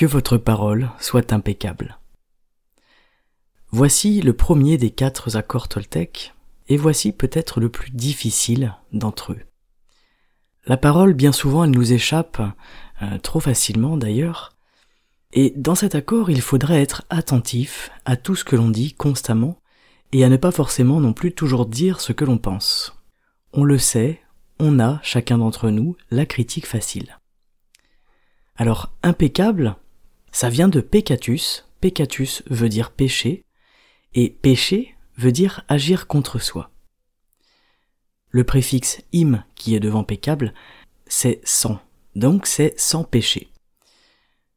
Que 0.00 0.06
votre 0.06 0.38
parole 0.38 0.88
soit 0.98 1.30
impeccable. 1.30 1.98
Voici 3.70 4.22
le 4.22 4.32
premier 4.32 4.78
des 4.78 4.88
quatre 4.88 5.36
accords 5.36 5.68
Toltec, 5.68 6.32
et 6.68 6.78
voici 6.78 7.12
peut-être 7.12 7.60
le 7.60 7.68
plus 7.68 7.90
difficile 7.90 8.74
d'entre 8.94 9.32
eux. 9.32 9.40
La 10.64 10.78
parole, 10.78 11.12
bien 11.12 11.32
souvent, 11.32 11.64
elle 11.64 11.72
nous 11.72 11.92
échappe, 11.92 12.40
euh, 13.02 13.18
trop 13.18 13.40
facilement 13.40 13.98
d'ailleurs, 13.98 14.56
et 15.34 15.52
dans 15.54 15.74
cet 15.74 15.94
accord, 15.94 16.30
il 16.30 16.40
faudrait 16.40 16.80
être 16.80 17.04
attentif 17.10 17.90
à 18.06 18.16
tout 18.16 18.36
ce 18.36 18.44
que 18.44 18.56
l'on 18.56 18.70
dit 18.70 18.94
constamment, 18.94 19.60
et 20.12 20.24
à 20.24 20.30
ne 20.30 20.38
pas 20.38 20.50
forcément 20.50 20.98
non 21.02 21.12
plus 21.12 21.32
toujours 21.32 21.66
dire 21.66 22.00
ce 22.00 22.14
que 22.14 22.24
l'on 22.24 22.38
pense. 22.38 22.96
On 23.52 23.64
le 23.64 23.76
sait, 23.76 24.22
on 24.58 24.80
a, 24.80 24.98
chacun 25.02 25.36
d'entre 25.36 25.68
nous, 25.68 25.94
la 26.10 26.24
critique 26.24 26.66
facile. 26.66 27.18
Alors, 28.56 28.94
impeccable, 29.02 29.76
ça 30.32 30.48
vient 30.48 30.68
de 30.68 30.80
peccatus. 30.80 31.66
Peccatus 31.80 32.42
veut 32.48 32.68
dire 32.68 32.90
péché. 32.90 33.44
Et 34.14 34.30
péché 34.30 34.94
veut 35.16 35.32
dire 35.32 35.64
agir 35.68 36.06
contre 36.06 36.38
soi. 36.38 36.70
Le 38.30 38.44
préfixe 38.44 39.02
im 39.14 39.44
qui 39.54 39.74
est 39.74 39.80
devant 39.80 40.04
peccable, 40.04 40.54
c'est 41.06 41.40
sans. 41.44 41.78
Donc 42.14 42.46
c'est 42.46 42.78
sans 42.78 43.04
péché. 43.04 43.50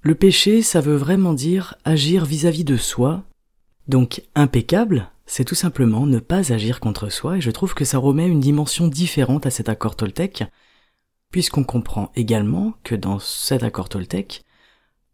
Le 0.00 0.14
péché, 0.14 0.60
ça 0.60 0.82
veut 0.82 0.96
vraiment 0.96 1.32
dire 1.32 1.76
agir 1.84 2.26
vis-à-vis 2.26 2.64
de 2.64 2.76
soi. 2.76 3.24
Donc 3.88 4.22
impeccable, 4.34 5.10
c'est 5.24 5.46
tout 5.46 5.54
simplement 5.54 6.06
ne 6.06 6.18
pas 6.18 6.52
agir 6.52 6.78
contre 6.78 7.08
soi, 7.08 7.38
et 7.38 7.40
je 7.40 7.50
trouve 7.50 7.74
que 7.74 7.86
ça 7.86 7.96
remet 7.96 8.28
une 8.28 8.40
dimension 8.40 8.86
différente 8.86 9.46
à 9.46 9.50
cet 9.50 9.70
accord 9.70 9.96
Toltec, 9.96 10.44
puisqu'on 11.30 11.64
comprend 11.64 12.12
également 12.14 12.74
que 12.82 12.94
dans 12.94 13.18
cet 13.18 13.62
accord 13.62 13.88
Toltec, 13.88 14.44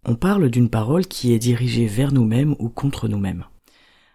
on 0.04 0.14
parle 0.14 0.50
d'une 0.50 0.70
parole 0.70 1.06
qui 1.06 1.32
est 1.32 1.38
dirigée 1.38 1.86
vers 1.86 2.12
nous-mêmes 2.12 2.56
ou 2.58 2.68
contre 2.68 3.08
nous-mêmes. 3.08 3.44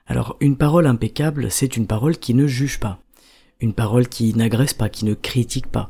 Alors 0.07 0.37
une 0.39 0.57
parole 0.57 0.87
impeccable, 0.87 1.49
c'est 1.51 1.77
une 1.77 1.87
parole 1.87 2.17
qui 2.17 2.33
ne 2.33 2.47
juge 2.47 2.79
pas, 2.79 2.99
une 3.59 3.73
parole 3.73 4.07
qui 4.07 4.33
n'agresse 4.33 4.73
pas, 4.73 4.89
qui 4.89 5.05
ne 5.05 5.13
critique 5.13 5.67
pas, 5.67 5.89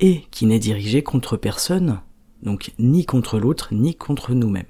et 0.00 0.22
qui 0.30 0.46
n'est 0.46 0.58
dirigée 0.58 1.02
contre 1.02 1.36
personne, 1.36 2.00
donc 2.42 2.72
ni 2.78 3.04
contre 3.04 3.38
l'autre, 3.38 3.68
ni 3.72 3.94
contre 3.94 4.34
nous-mêmes. 4.34 4.64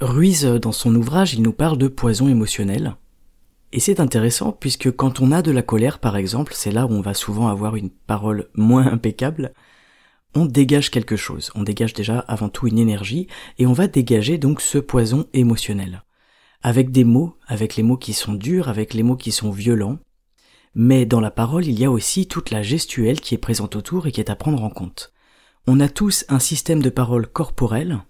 Ruiz, 0.00 0.44
dans 0.44 0.72
son 0.72 0.94
ouvrage, 0.94 1.34
il 1.34 1.42
nous 1.42 1.52
parle 1.52 1.76
de 1.76 1.88
poison 1.88 2.28
émotionnel. 2.28 2.96
Et 3.72 3.80
c'est 3.80 4.00
intéressant 4.00 4.52
puisque 4.52 4.90
quand 4.90 5.20
on 5.20 5.32
a 5.32 5.42
de 5.42 5.50
la 5.50 5.62
colère, 5.62 5.98
par 5.98 6.16
exemple, 6.16 6.52
c'est 6.54 6.70
là 6.70 6.86
où 6.86 6.90
on 6.90 7.02
va 7.02 7.14
souvent 7.14 7.48
avoir 7.48 7.76
une 7.76 7.90
parole 7.90 8.48
moins 8.54 8.86
impeccable, 8.86 9.52
on 10.34 10.44
dégage 10.44 10.90
quelque 10.90 11.16
chose, 11.16 11.50
on 11.54 11.62
dégage 11.62 11.94
déjà 11.94 12.20
avant 12.20 12.48
tout 12.48 12.66
une 12.66 12.78
énergie, 12.78 13.26
et 13.58 13.66
on 13.66 13.72
va 13.72 13.86
dégager 13.86 14.38
donc 14.38 14.60
ce 14.60 14.78
poison 14.78 15.26
émotionnel. 15.32 16.04
Avec 16.62 16.90
des 16.90 17.04
mots, 17.04 17.36
avec 17.46 17.76
les 17.76 17.82
mots 17.82 17.96
qui 17.96 18.12
sont 18.12 18.34
durs, 18.34 18.68
avec 18.68 18.94
les 18.94 19.02
mots 19.02 19.16
qui 19.16 19.32
sont 19.32 19.50
violents, 19.50 19.98
mais 20.74 21.06
dans 21.06 21.20
la 21.20 21.30
parole 21.30 21.66
il 21.66 21.78
y 21.78 21.84
a 21.84 21.90
aussi 21.90 22.26
toute 22.26 22.50
la 22.50 22.62
gestuelle 22.62 23.20
qui 23.20 23.34
est 23.34 23.38
présente 23.38 23.74
autour 23.74 24.06
et 24.06 24.12
qui 24.12 24.20
est 24.20 24.30
à 24.30 24.36
prendre 24.36 24.62
en 24.62 24.70
compte. 24.70 25.12
On 25.66 25.80
a 25.80 25.88
tous 25.88 26.24
un 26.28 26.38
système 26.38 26.82
de 26.82 26.90
parole 26.90 27.26
corporelle, 27.26 28.00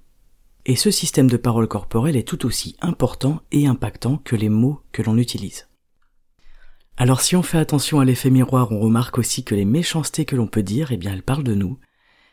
et 0.67 0.77
ce 0.77 0.91
système 0.91 1.31
de 1.31 1.37
parole 1.37 1.69
corporelle 1.69 2.17
est 2.17 2.29
tout 2.29 2.45
aussi 2.45 2.77
important 2.81 3.41
et 3.53 3.67
impactant 3.67 4.19
que 4.19 4.37
les 4.37 4.51
mots 4.51 4.81
que 4.93 5.03
l'on 5.03 5.17
utilise. 5.17 5.67
Alors 6.97 7.21
si 7.21 7.37
on 7.37 7.43
fait 7.43 7.59
attention 7.59 8.01
à 8.01 8.05
l'effet 8.05 8.29
miroir, 8.29 8.73
on 8.73 8.81
remarque 8.81 9.19
aussi 9.19 9.45
que 9.45 9.55
les 9.55 9.65
méchancetés 9.65 10.25
que 10.25 10.37
l'on 10.37 10.49
peut 10.49 10.65
dire, 10.65 10.91
eh 10.91 10.97
bien 10.97 11.13
elles 11.13 11.23
parlent 11.23 11.45
de 11.45 11.55
nous, 11.55 11.79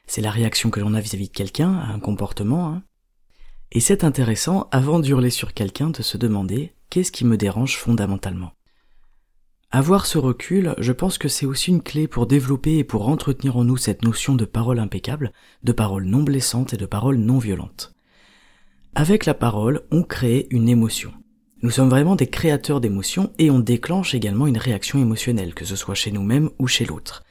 c'est 0.08 0.22
la 0.22 0.32
réaction 0.32 0.70
que 0.70 0.80
l'on 0.80 0.94
a 0.94 1.02
vis-à-vis 1.02 1.30
de 1.30 1.34
quelqu'un, 1.34 1.74
à 1.74 1.92
un 1.92 2.00
comportement. 2.00 2.68
Hein. 2.68 2.84
Et 3.72 3.80
c'est 3.80 4.04
intéressant, 4.04 4.68
avant 4.72 5.00
d'hurler 5.00 5.30
sur 5.30 5.54
quelqu'un, 5.54 5.90
de 5.90 6.02
se 6.02 6.18
demander 6.18 6.74
qu'est-ce 6.90 7.12
qui 7.12 7.26
me 7.26 7.38
dérange 7.38 7.78
fondamentalement? 7.78 8.52
Avoir 9.72 10.06
ce 10.06 10.18
recul, 10.18 10.76
je 10.78 10.94
pense 10.94 11.18
que 11.18 11.28
c'est 11.28 11.46
aussi 11.46 11.72
une 11.72 11.82
clé 11.82 12.08
pour 12.08 12.28
développer 12.28 12.78
et 12.78 12.84
pour 12.84 13.10
entretenir 13.10 13.58
en 13.58 13.66
nous 13.66 13.78
cette 13.78 14.04
notion 14.04 14.36
de 14.36 14.46
parole 14.46 14.80
impeccable, 14.80 15.34
de 15.64 15.72
parole 15.74 16.06
non 16.06 16.24
blessante 16.24 16.74
et 16.74 16.78
de 16.78 16.86
parole 16.86 17.18
non 17.18 17.40
violente. 17.40 17.94
Avec 18.94 19.26
la 19.26 19.34
parole, 19.34 19.82
on 19.92 20.04
crée 20.04 20.48
une 20.52 20.70
émotion. 20.70 21.12
Nous 21.62 21.72
sommes 21.72 21.90
vraiment 21.90 22.16
des 22.16 22.28
créateurs 22.28 22.80
d'émotions 22.80 23.34
et 23.40 23.50
on 23.50 23.60
déclenche 23.60 24.14
également 24.14 24.48
une 24.48 24.58
réaction 24.58 25.00
émotionnelle, 25.00 25.54
que 25.54 25.66
ce 25.66 25.76
soit 25.76 25.96
chez 25.96 26.12
nous-mêmes 26.12 26.52
ou 26.60 26.68
chez 26.68 26.86
l'autre 26.86 27.25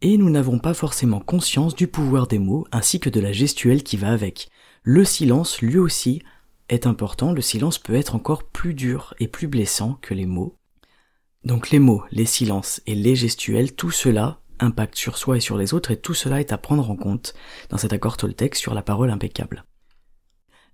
et 0.00 0.16
nous 0.16 0.30
n'avons 0.30 0.58
pas 0.58 0.74
forcément 0.74 1.20
conscience 1.20 1.74
du 1.74 1.86
pouvoir 1.86 2.26
des 2.26 2.38
mots 2.38 2.66
ainsi 2.72 3.00
que 3.00 3.10
de 3.10 3.20
la 3.20 3.32
gestuelle 3.32 3.82
qui 3.82 3.96
va 3.96 4.10
avec. 4.10 4.48
Le 4.82 5.04
silence, 5.04 5.62
lui 5.62 5.78
aussi, 5.78 6.22
est 6.68 6.86
important, 6.86 7.32
le 7.32 7.40
silence 7.40 7.78
peut 7.78 7.94
être 7.94 8.14
encore 8.14 8.44
plus 8.44 8.74
dur 8.74 9.14
et 9.18 9.28
plus 9.28 9.48
blessant 9.48 9.98
que 10.02 10.14
les 10.14 10.26
mots. 10.26 10.56
Donc 11.44 11.70
les 11.70 11.78
mots, 11.78 12.02
les 12.10 12.26
silences 12.26 12.80
et 12.86 12.94
les 12.94 13.16
gestuels, 13.16 13.74
tout 13.74 13.90
cela 13.90 14.40
impacte 14.60 14.96
sur 14.96 15.18
soi 15.18 15.36
et 15.36 15.40
sur 15.40 15.58
les 15.58 15.74
autres 15.74 15.90
et 15.90 15.96
tout 15.96 16.14
cela 16.14 16.40
est 16.40 16.52
à 16.52 16.58
prendre 16.58 16.90
en 16.90 16.96
compte 16.96 17.34
dans 17.70 17.78
cet 17.78 17.92
accord 17.92 18.16
Toltec 18.16 18.54
sur 18.54 18.74
la 18.74 18.82
parole 18.82 19.10
impeccable. 19.10 19.64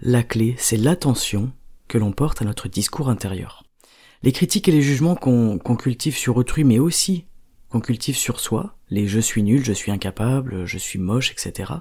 La 0.00 0.22
clé, 0.22 0.54
c'est 0.58 0.76
l'attention 0.76 1.52
que 1.88 1.98
l'on 1.98 2.12
porte 2.12 2.40
à 2.40 2.44
notre 2.44 2.68
discours 2.68 3.08
intérieur. 3.08 3.64
Les 4.22 4.32
critiques 4.32 4.68
et 4.68 4.72
les 4.72 4.82
jugements 4.82 5.16
qu'on 5.16 5.58
cultive 5.58 6.16
sur 6.16 6.36
autrui, 6.36 6.62
mais 6.62 6.78
aussi 6.78 7.24
qu'on 7.70 7.80
cultive 7.80 8.16
sur 8.16 8.40
soi, 8.40 8.76
les 8.90 9.06
je 9.06 9.20
suis 9.20 9.42
nul, 9.42 9.64
je 9.64 9.72
suis 9.72 9.92
incapable, 9.92 10.66
je 10.66 10.78
suis 10.78 10.98
moche, 10.98 11.30
etc. 11.30 11.72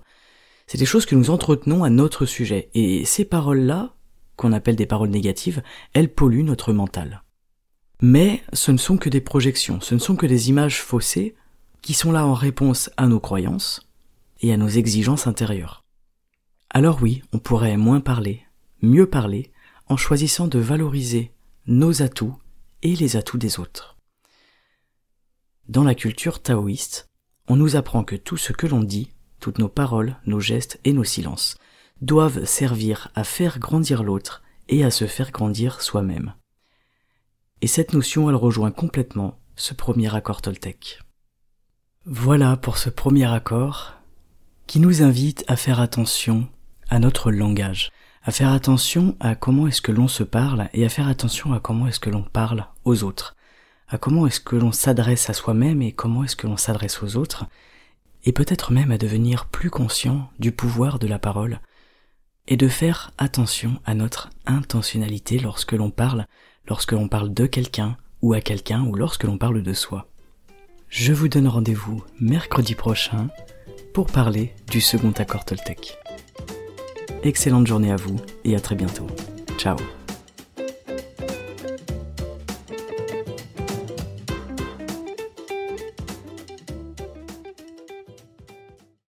C'est 0.68 0.78
des 0.78 0.86
choses 0.86 1.06
que 1.06 1.16
nous 1.16 1.32
entretenons 1.32 1.84
à 1.84 1.90
notre 1.90 2.26
sujet. 2.26 2.70
Et 2.76 3.04
ces 3.06 3.26
paroles-là, 3.26 3.96
qu'on 4.36 4.54
appelle 4.54 4.76
des 4.76 4.86
paroles 4.86 5.10
négatives, 5.10 5.64
elles 5.94 6.14
polluent 6.14 6.44
notre 6.44 6.74
mental. 6.74 7.24
Mais 8.02 8.44
ce 8.54 8.72
ne 8.72 8.78
sont 8.78 8.98
que 8.98 9.10
des 9.10 9.20
projections, 9.20 9.82
ce 9.82 9.96
ne 9.96 10.00
sont 10.00 10.16
que 10.16 10.28
des 10.28 10.50
images 10.50 10.82
faussées 10.82 11.36
qui 11.82 11.94
sont 11.94 12.12
là 12.12 12.26
en 12.26 12.34
réponse 12.34 12.90
à 12.96 13.08
nos 13.08 13.20
croyances 13.20 13.90
et 14.42 14.54
à 14.54 14.58
nos 14.58 14.70
exigences 14.70 15.28
intérieures. 15.28 15.84
Alors 16.70 17.00
oui, 17.02 17.24
on 17.34 17.40
pourrait 17.40 17.78
moins 17.78 18.00
parler, 18.00 18.44
mieux 18.82 19.10
parler, 19.10 19.52
en 19.88 19.98
choisissant 19.98 20.48
de 20.48 20.60
valoriser 20.60 21.34
nos 21.66 22.02
atouts 22.02 22.38
et 22.84 22.96
les 22.96 23.18
atouts 23.18 23.40
des 23.40 23.60
autres. 23.60 23.99
Dans 25.70 25.84
la 25.84 25.94
culture 25.94 26.42
taoïste, 26.42 27.12
on 27.48 27.56
nous 27.56 27.76
apprend 27.76 28.04
que 28.04 28.16
tout 28.16 28.38
ce 28.38 28.54
que 28.54 28.66
l'on 28.66 28.82
dit, 28.82 29.12
toutes 29.40 29.60
nos 29.60 29.70
paroles, 29.70 30.18
nos 30.26 30.40
gestes 30.40 30.80
et 30.84 30.94
nos 30.94 31.04
silences, 31.04 31.60
doivent 32.02 32.44
servir 32.44 33.12
à 33.14 33.24
faire 33.24 33.60
grandir 33.60 34.02
l'autre 34.02 34.42
et 34.68 34.84
à 34.84 34.90
se 34.90 35.06
faire 35.06 35.30
grandir 35.30 35.84
soi-même. 35.84 36.34
Et 37.62 37.68
cette 37.68 37.94
notion, 37.94 38.32
elle 38.32 38.36
rejoint 38.36 38.72
complètement 38.72 39.38
ce 39.56 39.76
premier 39.76 40.16
accord 40.16 40.42
Toltec. 40.42 41.02
Voilà 42.04 42.58
pour 42.58 42.80
ce 42.80 42.90
premier 42.90 43.32
accord 43.32 43.94
qui 44.66 44.80
nous 44.80 45.04
invite 45.04 45.46
à 45.48 45.56
faire 45.56 45.80
attention 45.80 46.48
à 46.90 46.98
notre 46.98 47.30
langage, 47.30 47.92
à 48.24 48.32
faire 48.32 48.52
attention 48.52 49.16
à 49.20 49.36
comment 49.36 49.68
est-ce 49.68 49.84
que 49.84 49.92
l'on 49.92 50.08
se 50.08 50.24
parle 50.24 50.68
et 50.74 50.84
à 50.84 50.90
faire 50.90 51.08
attention 51.08 51.54
à 51.54 51.60
comment 51.60 51.86
est-ce 51.86 52.00
que 52.00 52.10
l'on 52.10 52.24
parle 52.24 52.66
aux 52.86 53.04
autres 53.04 53.36
à 53.90 53.98
comment 53.98 54.28
est-ce 54.28 54.40
que 54.40 54.56
l'on 54.56 54.72
s'adresse 54.72 55.30
à 55.30 55.34
soi-même 55.34 55.82
et 55.82 55.92
comment 55.92 56.24
est-ce 56.24 56.36
que 56.36 56.48
l'on 56.48 56.58
s'adresse 56.58 57.02
aux 57.04 57.18
autres, 57.18 57.46
et 58.24 58.32
peut-être 58.32 58.72
même 58.72 58.92
à 58.92 58.98
devenir 58.98 59.46
plus 59.46 59.70
conscient 59.70 60.30
du 60.40 60.52
pouvoir 60.52 61.00
de 61.00 61.08
la 61.08 61.20
parole, 61.20 61.60
et 62.48 62.58
de 62.58 62.68
faire 62.68 63.12
attention 63.18 63.80
à 63.86 63.94
notre 63.94 64.30
intentionnalité 64.46 65.40
lorsque 65.40 65.74
l'on 65.74 65.92
parle, 65.92 66.26
lorsque 66.68 66.92
l'on 66.92 67.08
parle 67.08 67.34
de 67.34 67.46
quelqu'un 67.46 67.98
ou 68.22 68.34
à 68.34 68.42
quelqu'un 68.42 68.84
ou 68.84 68.96
lorsque 68.96 69.24
l'on 69.24 69.38
parle 69.38 69.62
de 69.62 69.74
soi. 69.74 70.08
Je 70.90 71.14
vous 71.14 71.28
donne 71.28 71.48
rendez-vous 71.48 72.04
mercredi 72.20 72.74
prochain 72.74 73.30
pour 73.94 74.08
parler 74.08 74.54
du 74.72 74.82
second 74.82 75.12
accord 75.12 75.46
Toltec. 75.46 75.98
Excellente 77.24 77.68
journée 77.68 77.92
à 77.92 77.96
vous 77.96 78.20
et 78.44 78.56
à 78.56 78.60
très 78.60 78.76
bientôt. 78.76 79.08
Ciao 79.58 79.78